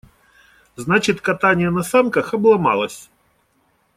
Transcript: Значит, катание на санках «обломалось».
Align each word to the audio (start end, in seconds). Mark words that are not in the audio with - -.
Значит, 0.77 1.21
катание 1.21 1.69
на 1.69 1.83
санках 1.83 2.33
«обломалось». 2.33 3.07